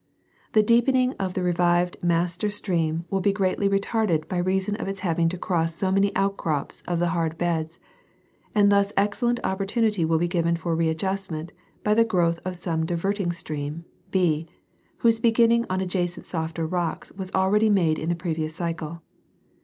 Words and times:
The 0.53 0.63
deepening 0.63 1.13
of 1.19 1.35
the 1.35 1.43
revived 1.43 1.97
master 2.03 2.49
stream 2.49 3.05
will 3.11 3.19
be 3.19 3.31
greatly 3.31 3.69
retarded 3.69 4.27
by 4.27 4.39
reason 4.39 4.75
of 4.77 4.87
its 4.87 5.01
having 5.01 5.29
to 5.29 5.37
cross 5.37 5.75
so 5.75 5.91
many 5.91 6.11
outcrops 6.15 6.81
of 6.87 6.97
the 6.97 7.09
hard 7.09 7.37
beds, 7.37 7.77
and 8.55 8.71
thus 8.71 8.91
excellent 8.97 9.39
opportunity 9.43 10.03
will 10.03 10.17
be 10.17 10.27
given 10.27 10.55
for 10.57 10.75
readjustment 10.75 11.53
by 11.83 11.93
the 11.93 12.03
growth 12.03 12.39
of 12.43 12.55
some 12.55 12.83
diverting 12.83 13.31
stream, 13.31 13.85
B, 14.09 14.47
whose 14.97 15.19
beginning 15.19 15.67
on 15.69 15.81
adjacent 15.81 16.25
softer 16.25 16.65
rocks 16.65 17.11
Avas 17.11 17.31
already 17.35 17.69
made 17.69 17.99
in 17.99 18.09
the 18.09 18.15
previous 18.15 18.55
cycle. 18.55 19.03